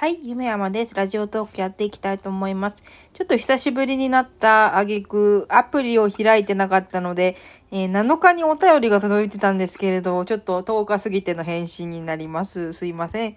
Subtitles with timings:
[0.00, 0.94] はい、夢山です。
[0.94, 2.82] ラジオトークやっていきたいと思います。
[3.12, 7.36] ちょっと久しぶりになった挙句、アプリを開いてなかったので、
[7.70, 12.72] えー7日にお便りが届いてたんですけれど、ちょっと10日過ぎての返信になります。
[12.72, 13.36] すいません。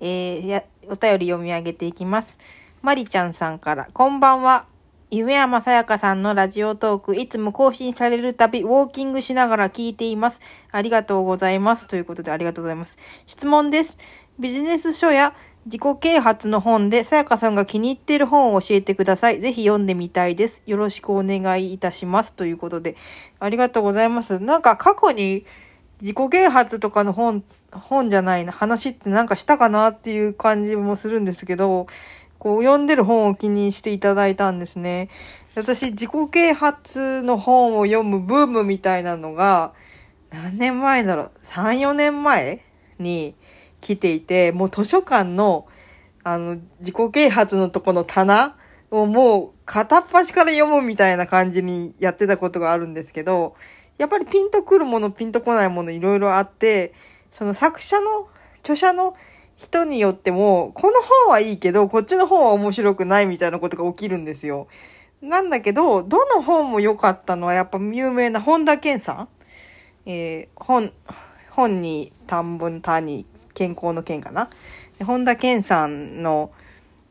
[0.00, 2.38] えーや、お便り読み上げていきます。
[2.80, 4.64] まりちゃんさんから、こんばんは。
[5.10, 10.40] 夢山さやかさんのラジオトーク、いつも更新されるたび、ウォーキングしながら聞いています。
[10.72, 11.86] ありがとうございます。
[11.86, 12.96] ということで、ありがとうございます。
[13.26, 13.98] 質問です。
[14.38, 15.34] ビジネス書や
[15.66, 19.40] 自己啓発の本で、さやかさんが気に入っている本を教えてください。
[19.40, 20.62] ぜひ読んでみたいです。
[20.66, 22.32] よろしくお願いいたします。
[22.32, 22.96] ということで、
[23.38, 24.40] ありがとうございます。
[24.40, 25.44] なんか過去に
[26.00, 27.42] 自己啓発とかの本、
[27.72, 31.86] 本じゃないな、話ってなんかしたかなっていう感じもするんですけど、
[32.38, 35.08] こう読んでる本を気にしていただいたんですね。
[35.54, 39.72] 私、自己啓発の本を読むブームみたいなのが、
[40.30, 42.62] 何年前だろう ?3、4年前
[42.98, 43.34] に
[43.80, 45.66] 来ていて、もう図書館の、
[46.24, 48.56] あの、自己啓発のとこの棚
[48.90, 53.54] をもう片っ端から読むみたいな感じにやってたことがあるんですけど、
[53.98, 56.94] やっぱりピンとくるもの、ピンとこないものいろいろあって、
[57.30, 58.28] その作者の、
[58.60, 59.16] 著者の
[59.56, 60.94] 人によっても、この
[61.26, 64.68] 本はいいけど、こっちの本は面白くないみたいなことが起きるんですよ。
[65.20, 69.28] なんだけど、どの本も良かったのはやっぱ有名な本田健さん
[70.10, 70.92] えー本、
[71.50, 73.26] 本に田んぼの田に
[73.58, 74.48] 健康の健かな？
[75.04, 76.52] 本田健さんの、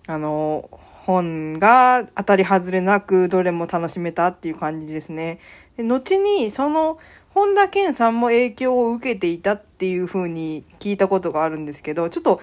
[0.08, 0.70] あの、
[1.06, 5.40] 本が当たり外れなくどれも楽しめたっていう感じですね。
[5.76, 6.98] で後に、その、
[7.34, 12.42] 本田健さんも影響を受けていたっていう風に聞いたことがあるんですけど、ちょっと、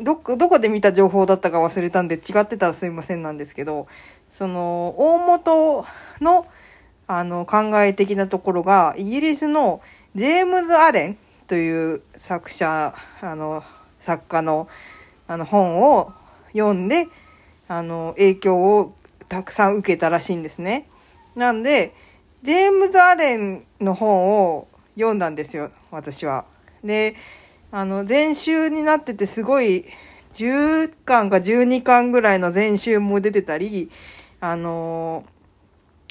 [0.00, 3.88] どこ、どこで見た情報だったか忘れたんで違ってたらすいませんなんですけど、
[4.30, 5.86] その、大元
[6.20, 6.46] の、
[7.06, 9.80] あの、考え的なところが、イギリスの
[10.14, 11.18] ジェームズ・アレン
[11.52, 13.62] という作者、あの、
[14.00, 14.68] 作家の、
[15.28, 16.10] あの、本を
[16.54, 17.08] 読んで、
[17.68, 18.94] あの、影響を
[19.28, 20.88] たくさん受けたらしいんですね。
[21.36, 21.94] なんで、
[22.40, 26.46] ジェームズ・アレンの本を読んだんですよ、私は。
[26.82, 27.16] で、
[27.70, 29.84] あの、全集になっててすごい、
[30.32, 33.90] 10巻か12巻ぐらいの全集も出てたり、
[34.40, 35.26] あの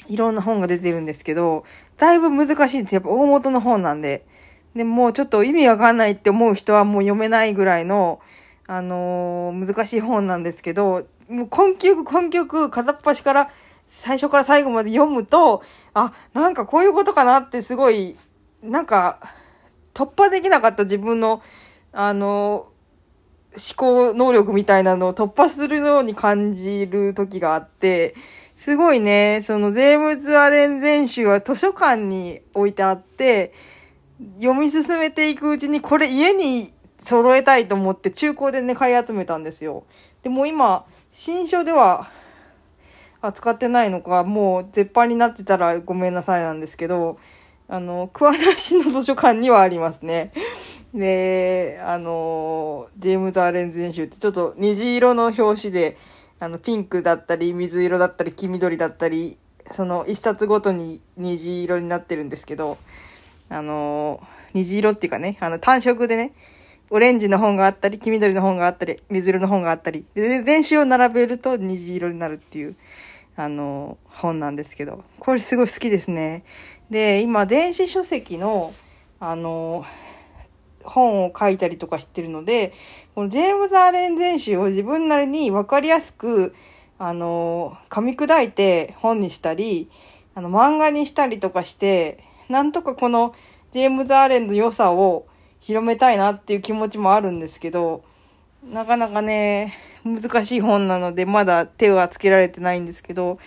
[0.08, 1.64] いろんな本が出てるんですけど、
[1.96, 2.94] だいぶ難しいんです。
[2.94, 4.24] やっぱ大元の本なんで。
[4.74, 8.20] で、もうちょっと意味わかんないって思う人はもう読めないぐらいの、
[8.66, 13.50] あのー難しい本なんですけど、もう根曲根曲片っ端から
[13.98, 15.62] 最初から最後まで読むと、
[15.94, 18.16] あ、なんかこういうことかなってすごい、
[18.62, 19.20] なんか
[19.94, 21.42] 突破できなかった自分の、
[21.92, 22.68] あの
[23.54, 28.14] 思考能力みたいなのを突破するように感じる時があって、
[28.54, 33.52] すごいね、そのゼームズ・アレン全集は図書館に置いてあって、
[34.36, 39.84] 読み進めていくうちにこれ家に揃えたいと思って中古でね、買い集めたんですよ。
[40.22, 42.08] でも今、新書では
[43.20, 47.18] 扱ってないのか、もう絶版になってたらごめんなさいなんですけど、
[47.68, 50.32] あの、桑名市の図書館にはありますね。
[50.94, 55.96] で、あの、ジェームズ・アレン全集ってちょっと虹色の表紙で、
[56.38, 59.38] あの、ピンクだったり、水色だったり、黄緑だったり、
[59.70, 62.78] その一冊ごとに虹色になってるんですけど、
[63.48, 64.22] あの、
[64.54, 66.32] 虹色っていうかね、あの、単色でね、
[66.90, 72.76] オレンジの本があったり、黄緑の本があったり、水色の本があったり、で、全集を並べると虹色になるっていう、
[73.36, 76.44] あの、本なんですけど、これすごい好きですね。
[76.90, 78.74] で、今、電子書籍の、
[79.20, 79.86] あの、
[80.84, 82.74] 本を書いたりとかしてるので、
[83.14, 86.54] このジェームズ・アレン全集を自分なりに分かりやすく、
[86.98, 89.90] あの、噛み砕いて本にしたり、
[90.34, 93.34] あの、漫画にしたりとかして、なんとかこの
[93.72, 95.26] ジェームズ・アーレンの良さを
[95.60, 98.04] 広めたいなっていう気持ちもあるんですけど、
[98.64, 103.38] なかなかね、難しい本なので、まだ手はつけられてないんですけど、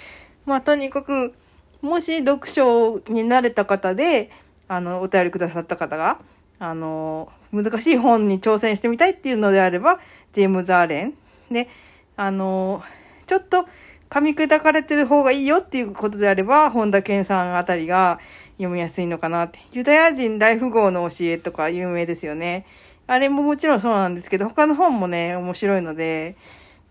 [0.45, 1.33] まあ、とにかく、
[1.81, 4.31] もし読書になれた方で、
[4.67, 6.19] あの、お便りくださった方が、
[6.59, 9.99] あの、難しい本に挑戦してみたいっていうのであれば、
[10.33, 11.13] ジェームズ・アーレン。
[11.51, 11.67] で、
[12.17, 12.81] あの、
[13.27, 13.65] ちょっと
[14.09, 18.19] 噛み砕かれてる方がいいよっていうことであれば、本田健さんあたりが
[18.57, 19.59] 読みやすいのかなって。
[19.73, 22.65] ユダヤ人大富豪の教えとか有名ですよね。
[23.07, 26.35] あれももちろんそうなんですけど、他の本もね、面白いので、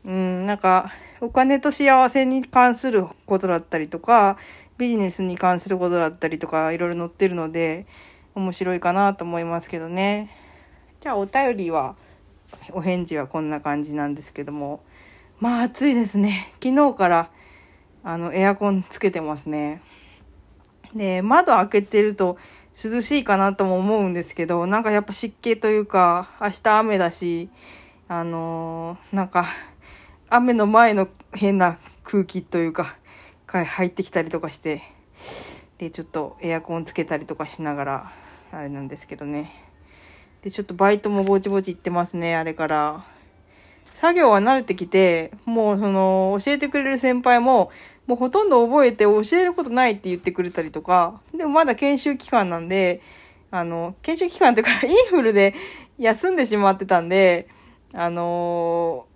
[0.05, 4.37] うん、なんか、お金と幸せに関することだったりとか、
[4.77, 7.87] ビジネスに関することだったりとか、いろいろ載ってるので、
[8.35, 10.31] 面白いかなと思いますけどね。
[11.01, 11.97] じゃあ、お便りは、
[12.73, 14.81] お返事はこんな感じなんですけども。
[15.41, 16.49] まあ、暑いですね。
[16.63, 17.31] 昨日から、
[18.03, 19.81] あの、エアコンつけてますね。
[20.95, 22.39] で、窓開けてると
[22.75, 27.49] 涼しいかなとも思うんですけど、なんかやっぱ湿気というか、明日雨だし、
[28.09, 29.47] あのー、なんか、
[30.29, 32.97] 雨の前の変な空気というか、
[33.47, 34.83] 入ってきたりとかして、
[35.79, 38.13] で、ちょっとエアコンつけたりとかしながら、
[38.53, 39.51] あれなんですけどね。
[40.43, 43.05] で、ちょっとバイトもぼちぼち行ってますね、あれから。
[43.95, 47.71] 作業は慣れてきて、もうその、教えてくれる先輩も、
[48.07, 53.01] もうほとんど覚えて教えることないって言ってくれたりとか、でもまだ研修期間なんで、
[53.51, 55.55] あの、研修期間というか、 インフルで
[55.99, 57.49] 休んでしまってたんで、
[57.93, 59.07] あの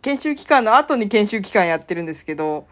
[0.00, 2.66] 研修期間の後に研修期間やってるんですけど、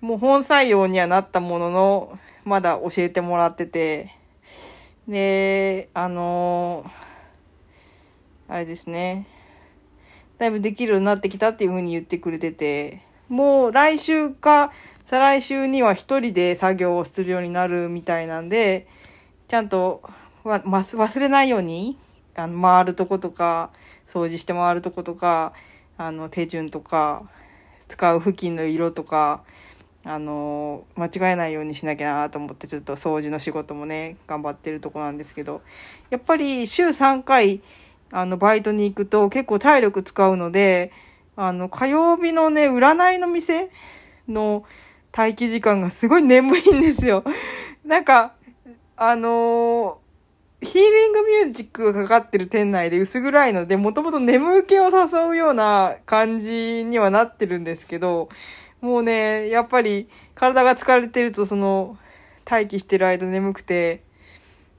[0.00, 4.14] もう本採用にはなったものの、まだ教えてもらってて、
[5.06, 6.84] で、あの
[8.48, 9.26] あれですね。
[10.38, 14.72] だいぶできるようになってきたっていう風に言ってくれてて、もう来週か
[15.04, 18.86] 再来週には一人で作業をするようになるみたいなんで、
[19.48, 20.02] ちゃんと
[20.44, 21.98] 忘れないように、
[22.36, 23.70] あの、回るとことか、
[24.06, 25.52] 掃除して回るとことか、
[25.98, 27.24] あの、手順とか、
[27.88, 29.42] 使う付近の色とか、
[30.04, 35.62] あの、間違えないようにしなきゃなと思って、ちょっと掃除の仕事もね、頑張ってるとこなんですけど、
[36.10, 37.60] やっぱり週3回、
[38.10, 40.92] あの、バイトに行くと結構体力使うので、
[41.36, 43.68] あの、火曜日のね、占いの店
[44.28, 44.64] の
[45.16, 47.22] 待機時間がすごい眠いんですよ。
[47.84, 48.32] なんか、
[48.96, 58.28] あのー、ヒーリングミュージックがかかってる店内で薄暗いので、もともと眠気を誘うような感じにはなってるんですけど、
[58.80, 61.98] もうね、やっぱり体が疲れてるとその、
[62.48, 64.02] 待機してる間眠くて、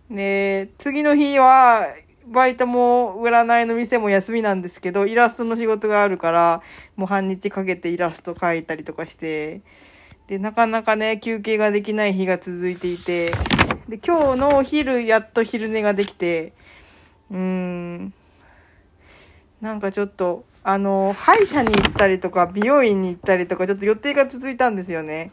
[0.10, 1.88] ね、次の日は、
[2.26, 6.62] バイトも占いの店も休みなんですけど、イラストの仕事があるから、
[6.96, 9.62] もう半日かけてイラスト描いたりとかして、
[10.28, 13.32] で、なかなかね、休憩ができない日が続いていて、
[13.90, 16.54] で、今日のお昼、やっと昼寝ができて、
[17.30, 18.14] うーん、
[19.60, 25.32] なんかちょっと、あの、歯医者に行ったりとか、美容院に行ったりとか、ちょっと予定が続いたんですよね。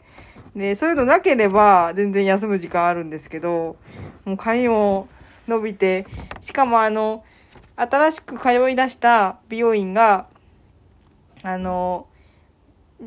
[0.55, 3.77] で、そういうのなければ、全然休む時間あるんですけど、
[4.25, 5.07] もう髪も
[5.47, 6.05] 伸びて、
[6.41, 7.23] しかもあの、
[7.77, 10.27] 新しく通い出した美容院が、
[11.43, 12.07] あの、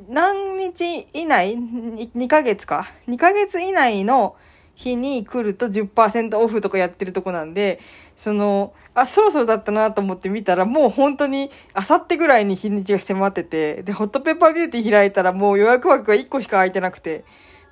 [0.08, 4.36] 何日以内 ?2 ヶ月か？2ヶ月以内の
[4.74, 7.80] 日に来ると10%オフとかやってるとこなんで、
[8.16, 17.24] その、あ、そろそろだったなと思って見たら、もう本当に、あさってぐらいに日にちが迫ってて、で、ホットペッパービューティー開いたらもう予約枠が1個しか空いてなくて、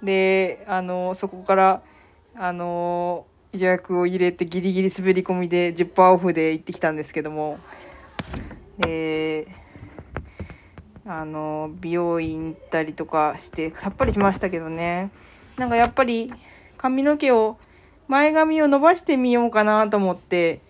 [0.02, 1.82] で、あの、そこから、
[2.36, 7.58] あの、予約を入れてギリギリ滑り込みで10%オフで行ってきたんですけども、
[8.86, 9.61] えー、
[11.04, 15.10] あの、美容院行ったりとかして、さっぱりしましたけどね。
[15.56, 16.32] なんかやっぱり、
[16.76, 17.58] 髪の毛を、
[18.06, 20.60] 前髪を伸ばしてみようかなと思って、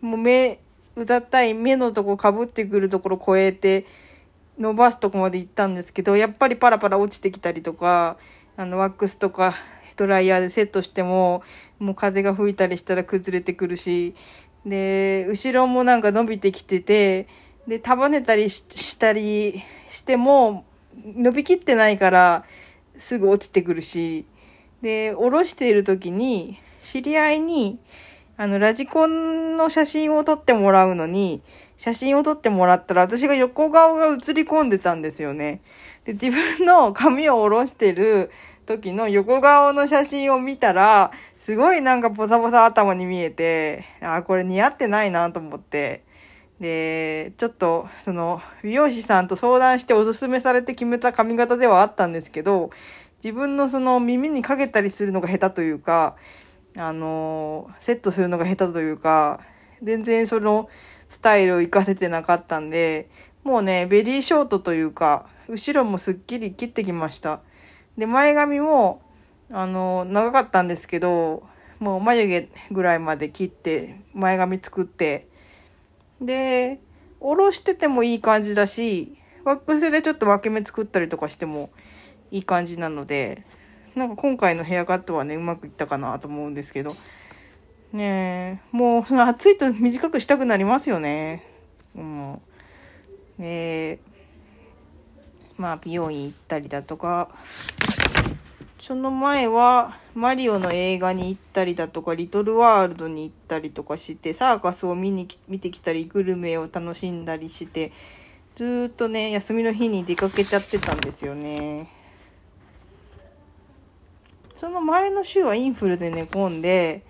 [0.00, 0.60] もう目、
[0.94, 3.86] うざったい目のとこかぶってくるところ超えて、
[4.56, 8.16] 伸ばすとこまで行ったんですけど、やっぱりパラパラ落ちてきたりとか、
[8.56, 9.54] あの、ワックスとか、
[9.96, 11.42] ドライヤーでセットしても、
[11.80, 14.14] もう風が吹いたりしたら崩れてくるし、
[14.64, 17.26] で、後ろもなんか伸びてきてて、
[17.66, 20.64] で、束ねたりしたりしても、
[21.04, 22.44] 伸びきってないから、
[22.96, 24.26] すぐ落ちてくるし、
[24.82, 27.78] で、下ろしている時に、知り合いに、
[28.36, 31.42] あの、ラジコンの写真を撮ってもらうのに、
[31.76, 35.60] 写真を撮ってもらったら、私が横顔が映り込んでたんですよね。
[36.04, 38.30] で、自分の髪を下ろしてる
[38.66, 46.04] 時の横顔の写真を見たら、すごいなんかポサポサ頭に見えて、あ、これ似合ってないなと思って、
[46.64, 52.70] で、ちょっと、その、美容師さんと相談しておすすめされて決めた髪型ではあったんですけど、
[53.22, 56.16] 自分のその耳にかけたりするのが下手というか、
[56.78, 59.42] あの、セットするのが下手というか、
[59.82, 60.70] 全然その
[61.10, 63.10] スタイルを活かせてなかったんで、
[63.42, 67.42] もうね、ベリーショートというか、後ろもすっきり切ってきました。
[67.98, 69.02] で、前髪も、
[69.50, 71.42] あの、長かったんですけど、
[71.78, 75.28] もう眉毛ぐらいまで切って、前髪作って、
[76.26, 76.80] で、
[77.20, 81.70] おろしててもいい感じだし、ワックスでちょっと分け目作ったりとかしても
[82.30, 83.44] いい感じなので、
[83.94, 86.96] なんか今回のヘアカットはね、うまくいったかなと思うんですけど、
[87.92, 91.44] ねえ、もう暑いと短くしたくなりますよね。
[91.94, 92.42] も
[93.38, 93.42] う。
[93.42, 93.98] ね
[95.56, 97.28] まあ美容院行ったりだとか、
[98.86, 107.92] その前は、マリオの映画に行ったりだとか、リトルワールドに行ったりとかして、サーカスを見に見てきたり、グルメを楽しんだりして、
[108.56, 111.88] ずっとね、休みの日に出かけちゃってたんですよね。
[114.54, 117.00] その前の週はインフルで寝込んで、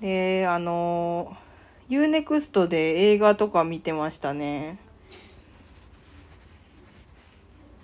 [0.00, 1.36] で、あの
[1.88, 4.80] Unext で映画とか見てましたね。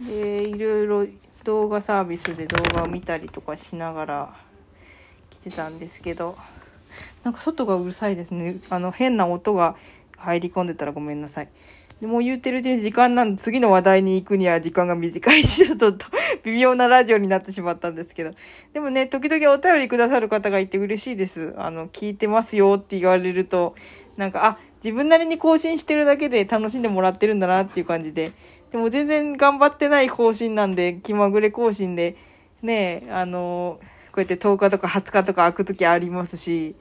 [0.00, 1.07] で、いろいろ
[1.44, 4.34] 動画サービスで動画を見たりとかしながら
[5.30, 6.37] 来てたんですけど、
[7.25, 8.56] なんか外がうるさいですね。
[8.70, 9.76] あの、変な音が
[10.16, 11.49] 入り込んでたらごめんなさい。
[12.00, 16.06] でもう言ってるうちに時間なんで次の話題に行くには時間が短いし、ちょっと
[16.42, 18.32] 微妙なラジオになってしまったんですけど。
[18.72, 21.54] でもね、時々お便りくださる方がいて嬉しいです。
[21.56, 23.75] あの、聞いてますよって言われると、
[24.16, 28.32] なんか、あ、自分なりに更新してるだけで楽しんでもらってるんだなっていう感じで。
[28.73, 32.17] でも全然頑張ってない更新なんで、気まぐれ更新で、
[32.62, 33.79] ね、あの、
[34.12, 36.75] こうやって10日とか20日とか開く時ありますし、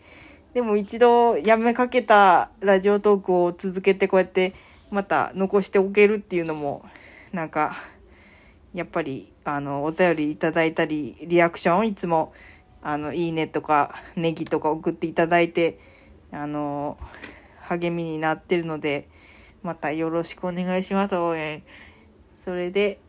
[0.53, 4.53] でも一度やめかけたラジオトークを続けてこうやって
[4.89, 6.83] また残しておけるっていうのも
[7.31, 7.73] なんか
[8.73, 12.33] やっぱりあのお便りいただいたりリアクションいつも
[12.81, 15.79] あのいいねとかネギとか送っていただいて
[16.33, 16.97] あの
[17.61, 19.07] 励みになってるので
[19.63, 21.63] またよろしくお願いします応援。
[22.43, 22.99] それで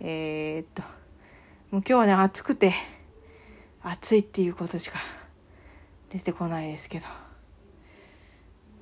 [0.00, 0.88] えー、っともう
[1.78, 2.72] 今日はね暑くて
[3.82, 4.98] 暑いっていうことしか
[6.10, 7.06] 出てこないですけど。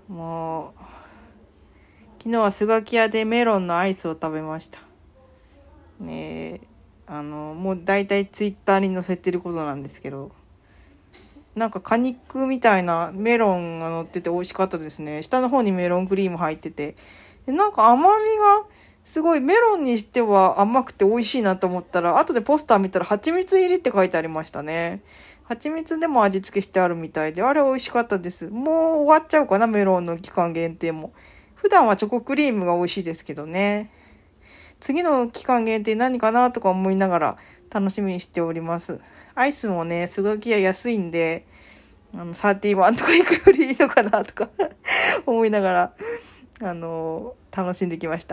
[0.08, 0.80] もう
[2.18, 4.80] 昨日はスガキ屋でメロンのアイスを食べました。
[6.00, 6.60] ね
[7.06, 10.32] あのもう大体ツイッターに載せてることなんですけど。
[11.54, 16.96] なんか果肉みたいなメロンが乗ってて美味しかったですね下の方にメロンクリーム入ってて
[17.46, 18.66] でなんか甘みが
[19.04, 25.02] すごいメロンにしては甘くて美味しいなと思ったら後でポスター見たら蜂蜜入りって書いてありましたね
[25.44, 28.48] 蜂蜜でも味付けしてあるみたいで、あれ美味しかったです。
[28.48, 31.12] もう終わっちゃうかな、メロンの期間限定も。
[31.54, 33.90] 普段はチョコクリームが美味しいですけどね。
[34.80, 37.38] 次の期間限定何かなとか思いながら
[37.70, 39.00] 楽しみにしております。
[39.34, 41.46] アイスもね、すごきや安いんで、
[42.14, 44.50] あの、31とか行くよりいいのかなとか
[45.26, 45.92] 思いながら、
[46.60, 48.30] あの、楽しんできました。